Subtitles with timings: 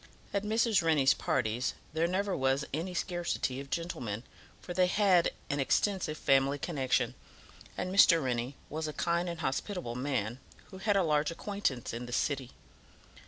[0.33, 0.81] At Mrs.
[0.81, 4.23] Rennie's parties there never was any scarcity of gentlemen,
[4.59, 7.13] for they had an extensive family connection,
[7.77, 8.19] and Mr.
[8.23, 10.39] Rennie was a kind and hospitable man,
[10.71, 12.49] who had a large acquaintance in the city.